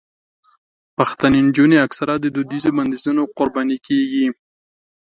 [0.97, 4.25] پښتنې نجونې اکثره د دودیزو بندیزونو قرباني کېږي.